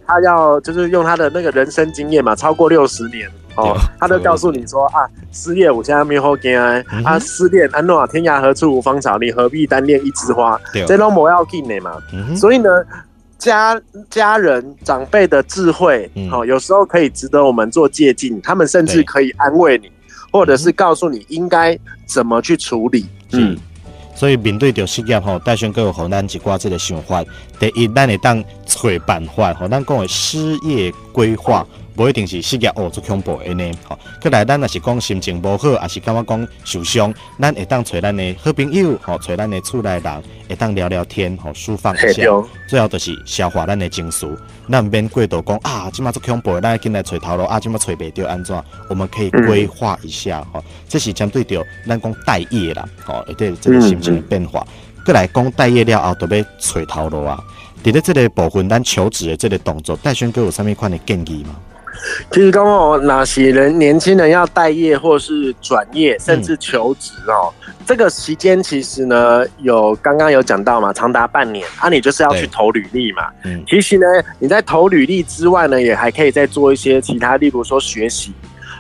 [0.06, 3.28] 他要就是用他的那个人生经验嘛，超过六十年。
[3.58, 10.62] 哦，他就告诉你说啊，失业我现在没有好惊啊，啊失恋安诺天涯何处无芳草，你何必单恋一枝花？
[10.86, 11.98] 这都不要紧的嘛。
[12.36, 12.70] 所以呢，
[13.38, 18.42] 家家人长辈的智慧，好、哦，有时候可以值得我们做借鉴。
[18.42, 19.92] 他们甚至可以安慰你，
[20.32, 23.06] 或者是告诉你应该怎么去处理。
[23.32, 23.58] 嗯，
[24.16, 27.24] 所以面对着失业吼，戴轩哥有和咱一挂这个想法。
[27.60, 31.66] 第一，咱会当找办法，吼咱讲的失业规划。
[31.98, 33.72] 不一定是失业哦，做恐怖的呢。
[33.84, 42.24] 好，过来咱若是讲心情不好，也是感觉讲受伤，咱会当找咱的好朋友，吼找咱的厝内人，会当聊聊天，吼抒放一下。
[42.68, 44.28] 最后就是消化咱的情绪，
[44.70, 48.64] 咱毋免过度讲啊，即马做恐怖的，咱进来找头路啊，即马找袂到安怎？
[48.88, 54.60] 我们可以规划一下，吼、嗯，这是针对着咱讲待业啦，好，对这个心情的变化。
[55.04, 57.44] 过、嗯嗯、来讲待业了后，都要找头路啊。
[57.84, 61.56] 伫咧这个部分，咱求职的这个动作，戴轩哥有啥物款的建议吗？
[62.32, 73.28] 其 实刚刚哪些人年轻人要待业或是转业，甚至求职哦、嗯，这个期间其实呢，有刚刚有讲到嘛，长达半年啊，你就是要去投履历嘛。
[73.44, 74.06] 嗯，其实呢，
[74.40, 78.34] 你在投履历之外呢，也还可以再做一些其他，例如说学习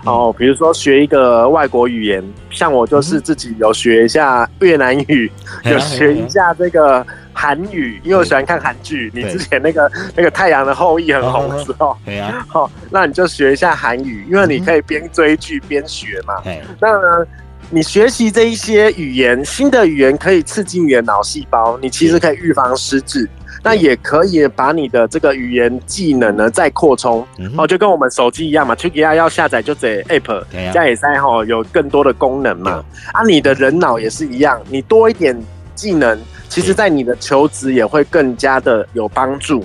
[0.07, 5.31] 哦，比如说学一个外国语言，像我就是自己有学一下越南语，
[5.63, 7.05] 嗯、有学一下这个。
[7.39, 9.11] 韩语，因为我喜欢看韩剧。
[9.13, 16.41] 你之前那个那个《太阳的后裔》很红的时候，对啊，好，那你就学一下韩语，因为你可以边追剧边学嘛。
[16.45, 17.27] 嗯、那呢，
[17.69, 23.29] 你学习这一些语言，新的语言可以刺激你的脑细胞，你其实可以预防失智。
[23.63, 27.25] 那也可以把你的这个语言技能呢再扩充。
[27.57, 30.43] 哦，就跟我们手机一样嘛，t u k i a 要下载就这 app，
[30.73, 32.83] 加也塞哈，有更多的功能嘛。
[33.11, 35.37] 啊，你的人脑也是一样，你多一点
[35.75, 36.19] 技能。
[36.49, 39.63] 其实，在你的求职也会更加的有帮助。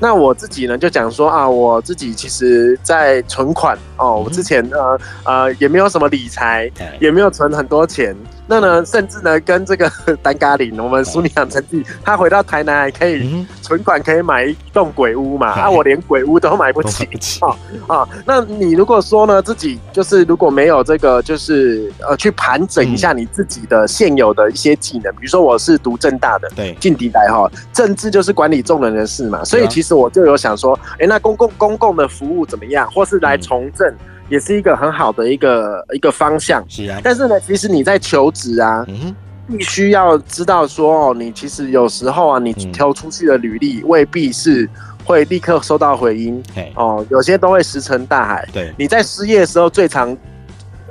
[0.00, 4.76] 那我自己呢，就讲说啊，我自己其实，在存款哦，我之前呢，
[5.24, 8.14] 呃，也没有什么理财，也没有存很多钱。
[8.46, 9.90] 那呢，甚至呢，跟这个
[10.22, 15.48] 丹咖喱，我们苏尼养成记，他回到台南还可以存款可以买一栋鬼屋嘛？
[15.52, 17.08] 啊，我连鬼屋都买不起
[17.40, 18.08] 啊啊！
[18.26, 33.90] 那你如果说呢，自己就是如果没有这个，就是呃，去盘整一下你自己的现有的一些技能，比如说我是读政大的，对，进敌来哈，政治就是管理众人的事嘛，所以其实我就有想说，哎，那公共公共的服务怎么样，或是来从政？
[34.28, 37.00] 也是一个很好的一个一个方向，是啊。
[37.02, 39.14] 但是呢，其实你在求职啊，嗯、
[39.48, 44.68] 必须要知道说哦，你其实有时候啊，你投出去的履历未必是
[45.04, 48.48] 会立刻收到回音，嗯、哦，有些都会石沉大海。
[48.52, 50.16] 对，你在失业的时候最常。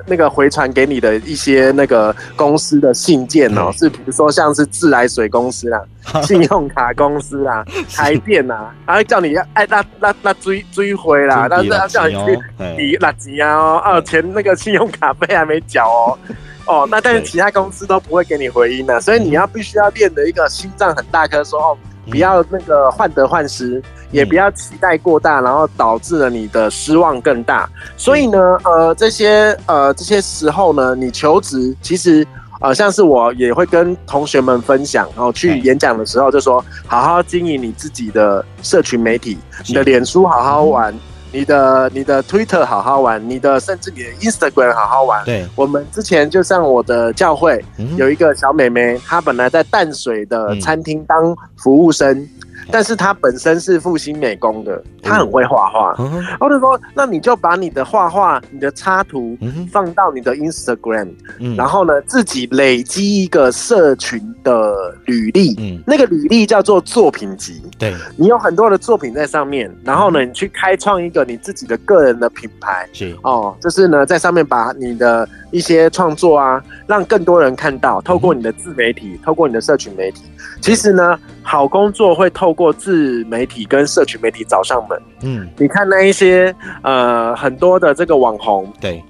[0.06, 5.82] 那个回传给你的一些那个公司的信件哦、喔，是比如说像是自来水公司啦、
[6.24, 7.64] 信用卡公司啦、
[7.96, 12.36] 台电啦，然后叫你要哎那那那追追回啦，但是要叫你去
[12.76, 16.18] 抵垃圾啊哦，哦钱那个信用卡费还没缴哦
[16.66, 21.78] 哦，那但是其他公司都不会给你回音的，所以你要必须要练的一个心脏很大颗，说哦
[22.10, 23.82] 不要那个患得患失。
[24.12, 27.68] 也不要期待过大，然后导致了你的失望更大。
[27.98, 32.24] 所以呢，呃，这些呃这些时候呢，你求职其实
[32.62, 39.36] 呃像是我也会跟同学们分享，然后去演讲的时候就说，好好经营你自己的社群媒体，
[39.68, 40.94] 你的脸书好好玩，
[41.34, 45.26] 你的你的 Twitter 好好玩，你的甚至你的 Instagram 好好玩。
[45.26, 47.60] 对，我们之前就像我的教会
[47.98, 52.30] 有一个小妹妹，她本来在淡水的餐厅当服务生。
[52.72, 55.96] 但是他本身是复兴美工的，他很会画画。
[56.40, 59.38] 我就说，那你就把你的画画、你的插图
[59.72, 61.10] 放到你的 Instagram，
[61.56, 65.56] 然后呢，自己累积一个社群的履历。
[65.60, 67.62] 嗯那个履历叫做作品集。
[67.78, 72.88] 对，你有很多的作品在上面，然后呢，你去开创一个你自己的个人的品牌。
[72.94, 78.02] 是哦，就是呢，在上面把你的一些创作啊，让更多人看到。
[78.02, 80.24] 透过你的自媒体，透过你的社群媒体，
[80.62, 84.98] 其实呢，好工作会透过自媒体跟社群媒体找上门。
[85.22, 89.04] 嗯，你看那一些呃很多的这个网红，对，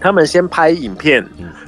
[0.00, 1.22] 他们先拍影片，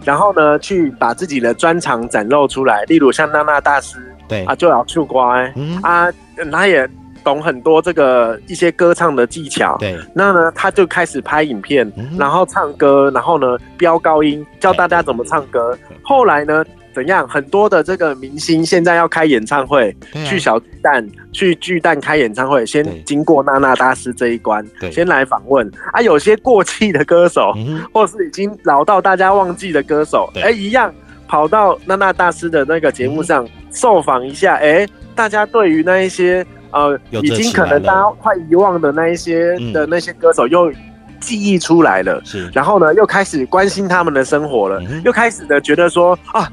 [0.04, 2.82] 然后呢去把自己的专长展露出来。
[2.84, 6.10] 例如像娜娜大师，对啊，就要出乖，嗯啊，
[6.50, 6.88] 他也
[7.22, 9.76] 懂很多这个一些歌唱的技巧。
[9.78, 15.76] 对，那呢他就开始拍影片，然后唱歌，然后呢飙高音，教大家怎么唱歌。
[16.02, 16.64] 后来呢？
[16.96, 17.28] 怎样？
[17.28, 25.70] 很多的这个明星现在要开演唱会，啊、去小巨蛋、去巨蛋开演唱会，先经过娜娜大师这一关，先来访问。
[25.92, 26.00] 啊。
[26.00, 30.90] 有些过气的歌手，嗯、或是已经老到大家忘记的歌手，哎、欸，一样
[31.28, 40.72] 跑到娜娜大师的那个节目上、嗯、受访一下，哎、欸，大家对于那一些呃，已经可能大家快遗忘的那一些的那些歌手又
[41.20, 46.50] 记忆出来了，是，然后呢，又开始关心他们的生活了，嗯、又开始的觉得说啊。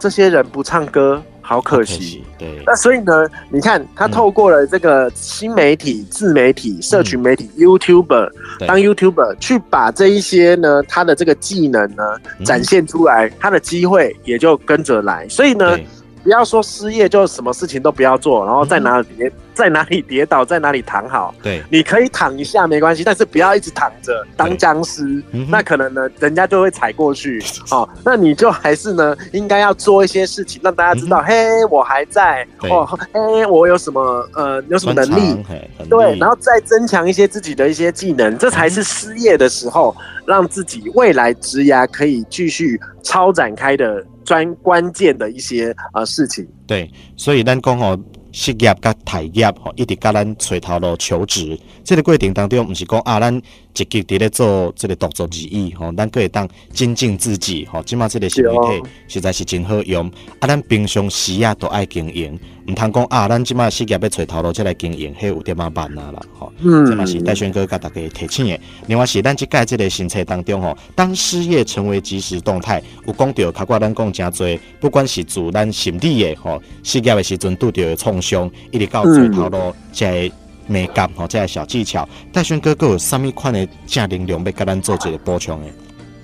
[0.00, 1.94] 这些人不唱歌，好可惜。
[1.94, 8.30] 可惜对，那所以呢，你看他透过了这个新媒体、自媒体、社群媒体、嗯、YouTuber，
[8.66, 12.02] 当 YouTuber 去把这一些呢，他的这个技能呢
[12.44, 15.28] 展现出来，嗯、他的机会也就跟着来。
[15.28, 15.78] 所以呢。
[16.22, 21.34] 不要说失业就什么事情都不要做，然后在哪里跌在哪里跌倒，在哪里躺好。
[21.42, 27.42] 对，你可以躺一下没关系，但是不要一直躺着当僵尸，那可能呢人家就会踩过去。
[27.70, 34.00] 哦，那你就还是呢应该要做一些事情，让大家知道，嘿，我还在哦，嘿，我有什么
[34.34, 35.44] 呃有什么能力？
[35.88, 39.94] 对，然后再增强一些自己的一些技能，这才是失业的时候
[40.26, 44.04] 让自己未来职涯可以继续超展开的。
[44.24, 47.98] 专关键的一些呃事情，对，所以咱讲吼，
[48.32, 53.42] 失业甲待业吼，一直甲咱找头路求职，这个过程当中，毋是讲啊，咱
[53.74, 60.06] 积极伫咧做这个独作而已吼，咱可以当精进自己吼，即马这个新媒体实在是真好用，
[60.38, 62.38] 啊，咱平常时啊都爱经营。
[62.70, 66.52] 唔通讲啊，咱即马事业要找头路，再来经营，迄有点仔慢啊啦，吼。
[66.60, 66.86] 嗯。
[66.86, 68.58] 这嘛是戴轩哥甲大家提醒的。
[68.86, 80.30] 另外是咱即届即个新册当中吼，当事业成为即时动态，有讲到，较寡咱讲诚侪，不管是自咱心理的吼，失业的时阵拄着的创伤，一直到找头路，即个
[80.68, 85.66] 美感吼，即个小技巧，戴轩哥佫有啥物款的正能量要甲咱做一个补充的？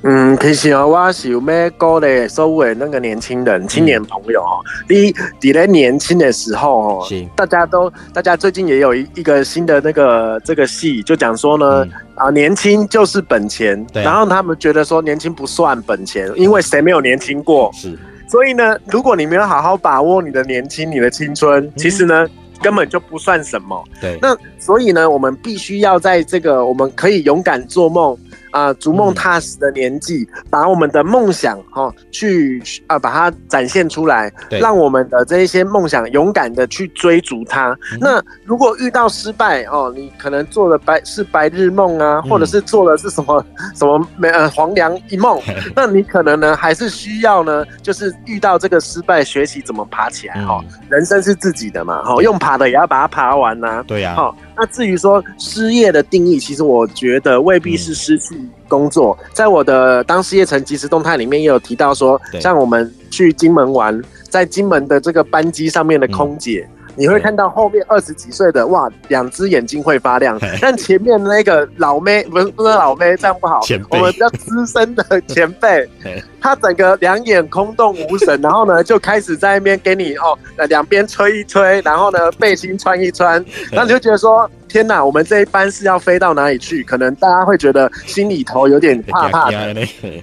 [0.08, 4.62] 嗯，其实哦，我是有咩鼓励所有的那个年轻人、青年朋友哦。
[4.86, 13.84] 第一，你在年轻的时候哦，大家都，大家最近也有一一个新的那个这个戏，就讲说呢，啊，年轻就是本钱。
[13.92, 17.68] 然后他们觉得说年轻不算本钱，因为谁没有年轻过？
[17.74, 17.98] 是。
[18.28, 22.24] 所以呢，如果你没有好好把握你的年轻、你的青春，其实呢，
[22.62, 23.82] 根本就不算什么。
[24.00, 24.16] 对。
[24.22, 28.16] 那所以呢，我们必须要在这个我们可以勇敢做梦。
[28.50, 37.70] 啊、呃、逐梦踏实的年纪，嗯、把我们的梦想哈、哦、去啊、呃、把它展现出来，让我们的这一些梦想勇敢的去追逐它。
[37.92, 43.44] 嗯、那如果遇到失败哦，你可能做的白是白日梦啊，嗯、或者是做的是什么
[43.74, 45.40] 什么没呃黄粱一梦，
[45.74, 50.64] 那你可能呢还是需要呢，就是遇到这个失败，学习怎么爬起来哈。
[50.88, 53.84] 人生是自己的嘛，哈、哦，用爬的也要把它爬完呐、啊。
[53.86, 54.34] 对呀、啊，好、哦。
[54.58, 58.35] 那至于说失业的定义，其实我觉得未必是失去
[58.68, 59.16] 工作。
[59.22, 66.66] 嗯、在我的当事业城即时动态里面也有提到说，像我们去金门玩，在金门的这个班机上面的空姐。
[66.70, 73.60] 嗯你会看到后面二十几岁的哇，两只眼睛会发亮，但前面那个老妹不是不是老妹，这样不好。
[73.90, 75.86] 我们比较资深的前辈，
[76.46, 80.38] 他整个两眼空洞无神，然后呢就开始在那边给你哦，
[80.68, 84.48] 两边吹一吹，然后呢背心穿一穿，然后你就觉得说。
[84.68, 86.82] 天呐，我们这一班是要飞到哪里去？
[86.82, 89.74] 可能大家会觉得心里头有点怕怕 的。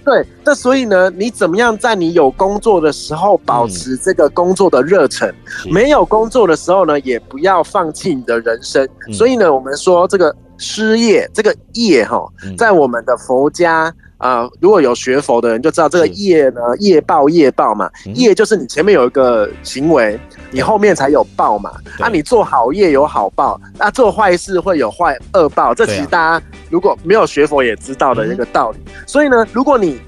[0.03, 5.33] 对，那所以呢，你怎么样在你有工作的时候保持这个工作的热忱？
[5.65, 8.87] 嗯、没有工作的时候呢，也不要放弃你的人生。
[9.07, 12.23] 嗯、所以呢，我们说这个失业，这个业哈，
[12.57, 13.91] 在我们的佛家。
[14.23, 20.17] 啊、呃，如果有学佛的人就知道，这个业呢，业报业报嘛，业就是你前面有一个行为，
[20.49, 21.73] 你后面才有报嘛。
[21.99, 28.77] 啊，你做好业有好报，那、啊、做坏事会有坏恶报，这其实大家如果没有学佛也知道的一个道理。
[29.05, 29.99] 所以呢，如果你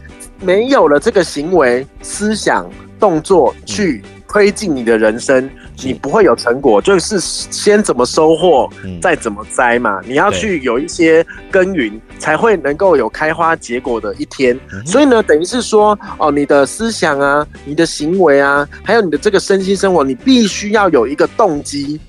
[0.41, 5.49] 没有了这个行为、思想、动作去推进你的人生。
[5.84, 8.70] 你不会有成果，就是先怎么收获，
[9.02, 10.00] 再怎么栽嘛。
[10.06, 14.58] 你要去有一些耕耘，才会能够有开花结果的一天。
[14.86, 22.00] 所以呢，等于是说，哦，你的思想啊，你的行为啊，还有你的这个身心生活，你必须要有一个动机。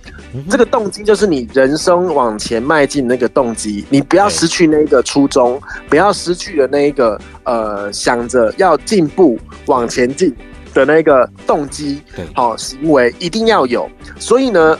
[0.50, 3.84] 这个动机就是你人生往前迈进那个动机。
[3.88, 10.34] 你不要失去那个初衷，不要失去了那一个呃，想着要进步往前进。
[10.76, 12.02] 的那个动机，
[12.34, 13.88] 好行为一定要有。
[14.18, 14.78] 所以呢，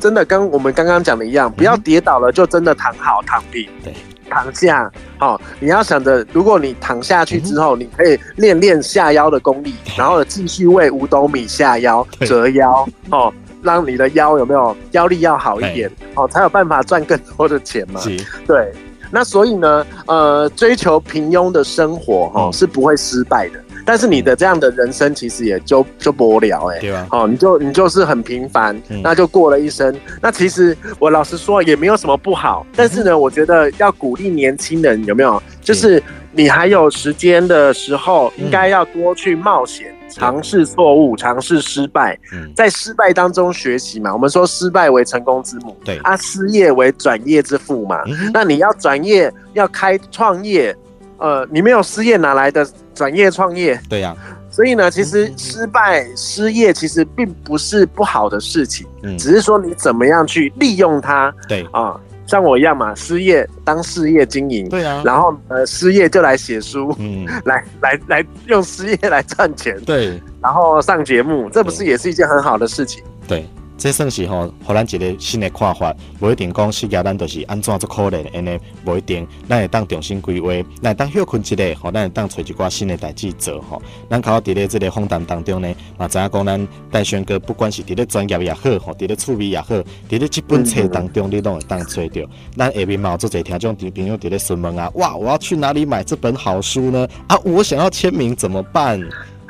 [0.00, 3.94] 真的跟我们刚刚讲的一样，不要跌倒了就真的躺好躺平，对，
[4.28, 4.90] 躺下。
[5.18, 18.00] 好，你要想着，如果你躺下去之后，你可以练练下腰的功力，然后继续为五斗米下腰折腰，哦，让你的腰有没有腰力要好一点，哦，才有办法赚更多的钱嘛。
[18.46, 18.72] 对，
[19.10, 23.62] 那所以呢，呃，追求平庸的生活，哈，是不会失败的。
[23.90, 27.08] 但是你的这样的人生其实也就就无聊哎，对吧？
[27.10, 29.92] 哦，你就你就是很平凡，嗯、那就过了一生。
[30.22, 32.64] 那其实我老实说也没有什么不好。
[32.76, 35.42] 但是呢，我觉得要鼓励年轻人有没有？
[35.60, 42.16] 就是你还有时间的时候，应该要多去冒险，尝试错误，尝试失败，
[42.54, 44.12] 在失败当中学习嘛。
[44.12, 48.04] 我们说失败为成功之母，对啊，失业为转业之父嘛。
[48.32, 50.72] 那你要转业，要开创业。
[51.20, 53.80] 呃，你没有失业哪来的转业创业？
[53.88, 54.16] 对呀、啊，
[54.50, 61.32] 所以呢，其实失败、失业其实并不是不好的事情，嗯，只是说你怎么样去利用它。
[61.48, 73.02] 对啊，像我一样嘛，失业当事业经营，对啊，然后呃，失业就来写书，嗯， 来来来用失业来赚钱，对，然后上节目，这不是也是一件很好的事情？
[73.28, 73.46] 对。
[73.80, 80.52] 这算是吼，互咱一个新的看法，不一定讲失业咱就是安怎做可怜，安尼不一定，咱会当重新规划，
[80.82, 83.80] 咱会当休困一下，吼，咱会当找一寡新的代志做，吼。
[84.10, 92.20] 咱靠伫咧这个访谈当中呢，嘛知影讲咱戴轩哥不管是伫咧专业也好，吼，伫咧趣味也好，伫咧这本册当中你拢会当找到。
[92.54, 97.08] 咱下面嘛有做侪听众朋友伫咧询问啊，哇，我要去哪里买这本好书呢？
[97.28, 99.00] 啊，我想要签名怎么办？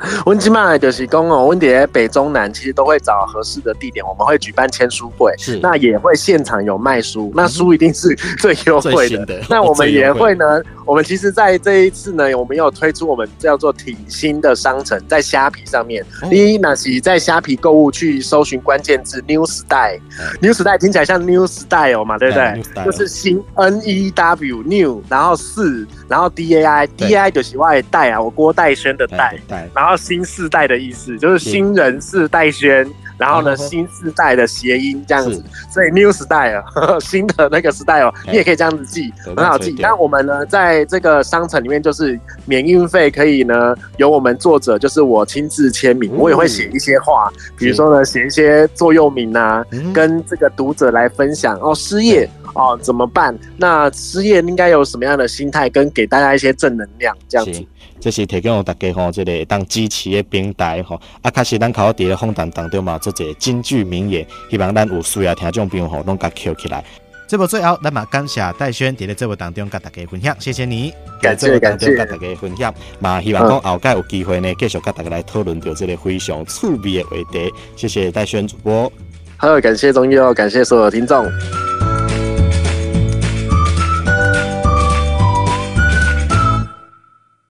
[0.25, 5.59] 温基麦就是公哦，温迪北中南其实都会找合适的地点，我们会举办签书会，是。
[5.61, 9.25] 那也会现场有卖书，嗯、那书一定是最优惠的。
[9.25, 22.85] 的 那我们也会呢，我们其实在这一次呢，我们有推出我们叫做挺新的商城，在虾皮上面，你那是在虾皮购物去搜寻关键字 New Style，New Style 听起来像 New Style 嘛，对不对？
[22.85, 29.37] 就是新 N E W New，然后四，然后 D A I，D A I 就是外带啊，我郭代轩的代，
[29.75, 29.90] 然后。
[29.97, 32.87] 新世代的意思就是新人世代宣，
[33.17, 36.63] 然后呢，新世代的谐音这样子，所以 new style
[36.99, 39.75] 新的那个 style，你也可以这样子记，很好记。
[39.81, 49.63] 但我们呢，在这个商城里面，就是免运费，可以呢，由我们作者，就是我亲自签名，我也会写一些话，比如说呢，写一些座右铭啊，
[49.93, 53.37] 跟这个读者来分享哦，失业哦怎么办？
[53.57, 57.63] 那失业应该有什么样的心态，跟给大家一些正能量这样子。
[58.01, 60.99] 这是提供大家吼，这个当支持的平台吼。
[61.21, 66.83] 啊，确实咱考伫个访谈当中嘛，做一个金句名言，希望咱有需要听众朋友吼，拢甲扣起来。
[67.27, 70.91] 节目最后，咱嘛感谢戴轩在节目当中跟大家分享，谢谢你。
[71.21, 72.73] 感谢感谢，跟大家分享。
[72.99, 77.53] 嘛，希望讲后盖有机会呢，继续跟大家来讨论到这个非常趣味的话题。
[77.75, 78.91] 谢谢戴轩主播。
[79.37, 81.25] 好，感谢中佑，感谢所有听众。